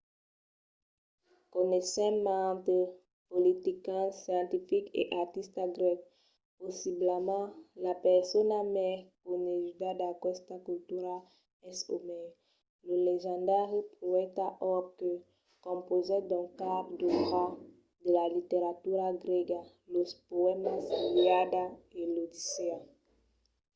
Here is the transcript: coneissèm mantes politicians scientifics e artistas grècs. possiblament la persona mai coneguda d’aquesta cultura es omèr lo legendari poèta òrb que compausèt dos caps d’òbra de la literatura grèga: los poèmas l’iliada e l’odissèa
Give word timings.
coneissèm 1.53 2.15
mantes 2.27 2.89
politicians 3.31 4.13
scientifics 4.23 4.93
e 5.01 5.03
artistas 5.21 5.69
grècs. 5.77 6.07
possiblament 6.59 7.47
la 7.85 7.93
persona 8.07 8.57
mai 8.75 8.95
coneguda 9.25 9.89
d’aquesta 9.99 10.55
cultura 10.67 11.15
es 11.71 11.79
omèr 11.95 12.27
lo 12.85 12.93
legendari 13.09 13.79
poèta 14.01 14.45
òrb 14.73 14.85
que 14.99 15.11
compausèt 15.65 16.23
dos 16.31 16.49
caps 16.59 16.91
d’òbra 16.99 17.43
de 18.01 18.09
la 18.17 18.25
literatura 18.35 19.07
grèga: 19.23 19.59
los 19.93 20.11
poèmas 20.29 20.81
l’iliada 20.97 21.63
e 21.99 22.01
l’odissèa 22.13 22.79